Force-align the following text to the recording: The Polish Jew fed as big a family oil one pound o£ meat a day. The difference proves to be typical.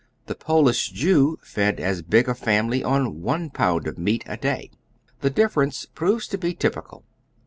The 0.25 0.33
Polish 0.33 0.89
Jew 0.89 1.37
fed 1.43 1.79
as 1.79 2.01
big 2.01 2.27
a 2.27 2.33
family 2.33 2.83
oil 2.83 3.07
one 3.07 3.51
pound 3.51 3.83
o£ 3.85 3.99
meat 3.99 4.23
a 4.25 4.35
day. 4.35 4.71
The 5.19 5.29
difference 5.29 5.85
proves 5.85 6.27
to 6.29 6.39
be 6.39 6.55
typical. 6.55 7.03